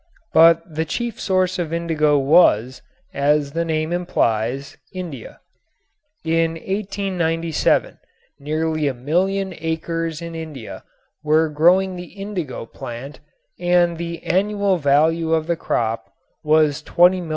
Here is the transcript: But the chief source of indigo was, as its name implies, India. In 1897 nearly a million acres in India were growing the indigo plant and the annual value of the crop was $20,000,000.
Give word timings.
But 0.33 0.63
the 0.73 0.83
chief 0.83 1.19
source 1.21 1.59
of 1.59 1.71
indigo 1.71 2.17
was, 2.17 2.81
as 3.13 3.49
its 3.49 3.55
name 3.55 3.93
implies, 3.93 4.75
India. 4.91 5.39
In 6.23 6.53
1897 6.53 7.99
nearly 8.39 8.87
a 8.87 8.95
million 8.95 9.53
acres 9.59 10.19
in 10.19 10.33
India 10.33 10.83
were 11.23 11.49
growing 11.49 11.97
the 11.97 12.13
indigo 12.17 12.65
plant 12.65 13.19
and 13.59 13.97
the 13.99 14.23
annual 14.23 14.77
value 14.77 15.33
of 15.33 15.45
the 15.45 15.55
crop 15.55 16.11
was 16.43 16.81
$20,000,000. 16.81 17.29